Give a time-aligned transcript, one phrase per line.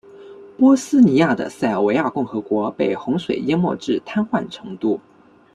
[0.57, 4.99] 波斯尼亚的塞尔维亚共和国被洪水淹没至瘫痪程度。